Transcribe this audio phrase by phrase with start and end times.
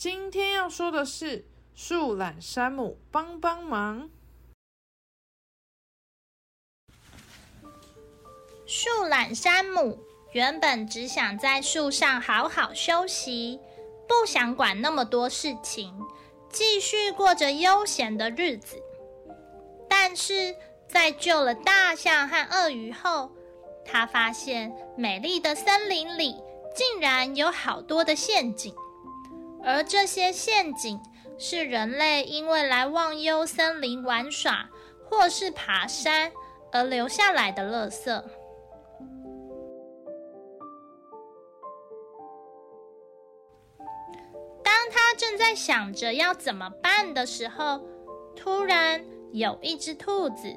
[0.00, 4.08] 今天要说的是树懒山姆帮帮忙。
[8.66, 9.98] 树懒山姆
[10.32, 13.60] 原本只想在树上好好休息，
[14.08, 15.94] 不想管那么多事情，
[16.48, 18.82] 继续过着悠闲的日子。
[19.86, 20.56] 但是
[20.88, 23.30] 在救了大象和鳄鱼后，
[23.84, 26.36] 他发现美丽的森林里
[26.74, 28.74] 竟然有好多的陷阱。
[29.64, 31.00] 而这些陷阱
[31.38, 34.68] 是人类因为来忘忧森林玩耍
[35.08, 36.32] 或是爬山
[36.72, 38.06] 而留下来的垃圾。
[44.62, 47.80] 当他正在想着要怎么办的时候，
[48.36, 50.54] 突然有一只兔子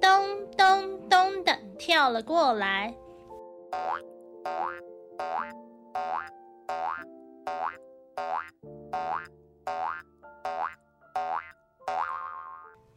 [0.00, 2.94] 咚咚咚的跳了过来。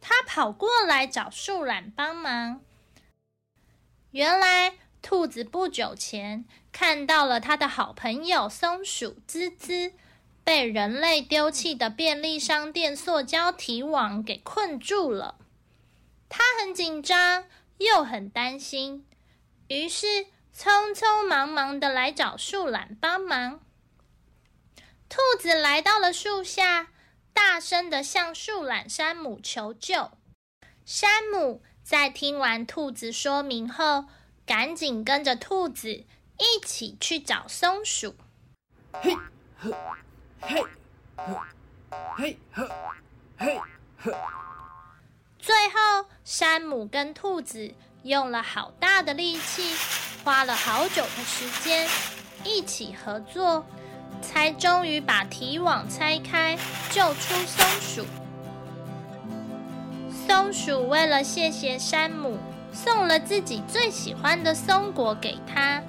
[0.00, 2.62] 他跑过来找树懒帮忙。
[4.12, 9.92] 原来，兔子不久前看到了他的好朋友松鼠滋滋
[10.42, 15.36] 被人类丢弃的便利商店塑胶提网给困住了。
[16.28, 17.44] 他很紧张，
[17.78, 19.06] 又很担心，
[19.68, 20.06] 于是
[20.54, 23.60] 匆匆忙忙的来找树懒帮忙。
[25.10, 26.86] 兔子来到了树下，
[27.34, 30.12] 大声的向树懒山姆求救。
[30.86, 34.04] 山姆在听完兔子说明后，
[34.46, 38.14] 赶紧跟着兔子一起去找松鼠。
[38.92, 39.16] 嘿
[39.58, 39.74] 呵，
[40.42, 40.62] 嘿
[41.16, 41.42] 呵，
[42.16, 42.70] 嘿呵，
[43.36, 43.60] 嘿
[43.98, 44.16] 呵。
[45.40, 47.74] 最后，山姆跟兔子
[48.04, 49.74] 用了好大的力气，
[50.22, 51.88] 花了好久的时间，
[52.44, 53.66] 一起合作。
[54.20, 56.56] 才终于把提网拆开，
[56.90, 58.06] 救出松鼠。
[60.26, 62.38] 松鼠为了谢谢山姆，
[62.72, 65.82] 送了自己最喜欢的松果给他。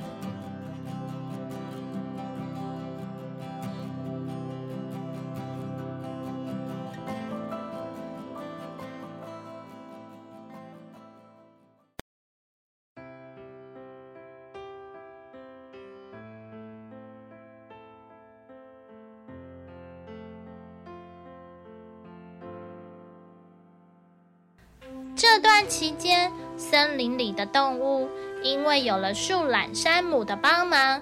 [25.21, 28.09] 这段期间，森林里的动物
[28.41, 30.99] 因为有了树懒山姆的帮忙，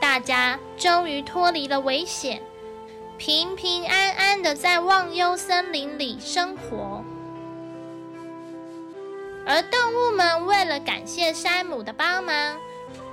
[0.00, 2.42] 大家终于脱离了危险，
[3.16, 7.04] 平平安安的在忘忧森林里生活。
[9.46, 12.58] 而动物们为了感谢山姆的帮忙，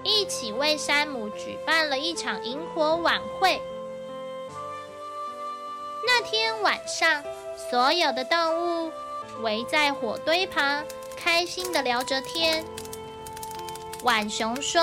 [0.03, 3.62] 一起为山姆举办了一场萤火晚会。
[6.08, 7.23] 那天晚上，
[7.69, 8.91] 所有的动物。
[9.41, 10.84] 围在火堆旁，
[11.16, 12.63] 开心的聊着天。
[14.03, 14.81] 浣熊说：“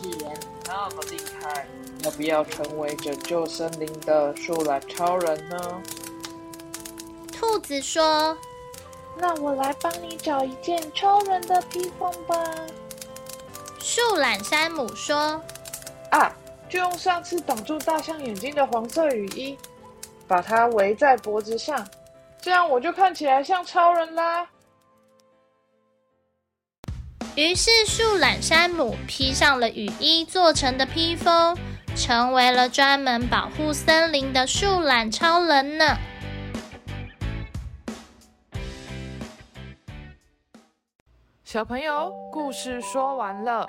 [0.00, 0.32] 既然
[0.66, 1.66] 那么厉害，
[2.04, 5.82] 要不要成为拯救森林的树懒超人呢？”
[7.32, 8.36] 兔子说
[9.18, 12.36] ：“那我来帮你找一件超人的披风吧。”
[13.80, 15.40] 树懒山姆说
[16.10, 16.34] ：“啊，
[16.68, 19.58] 就用上次挡住大象眼睛的黄色雨衣，
[20.26, 21.84] 把它围在脖子上。”
[22.44, 24.46] 这样我就看起来像超人啦。
[27.36, 31.56] 于是树懒山姆披上了雨衣做成的披风，
[31.96, 35.96] 成为了专门保护森林的树懒超人呢。
[41.44, 43.66] 小朋友，故事说完了，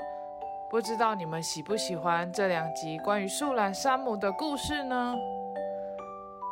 [0.69, 5.15] 不知道你们喜不喜欢这两集关于树懒山姆的故事呢？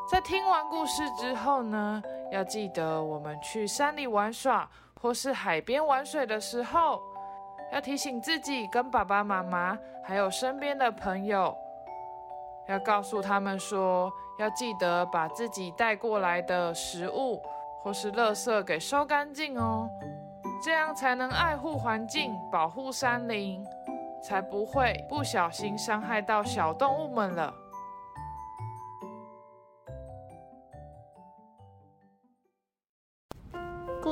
[0.06, 4.70] 在听完故事之后呢，要记得我们去山里玩耍
[5.02, 7.02] 或是海边玩水的时候，
[7.72, 11.56] 要提醒自己跟爸爸妈妈还有身边的朋友，
[12.68, 17.42] 要告诉他们说，要记得把自己带过来的食物
[17.82, 19.90] 或是垃圾给收干净哦，
[20.62, 23.66] 这样才能爱护环境，保护山林，
[24.22, 27.54] 才不会不小心伤害到小动物们了。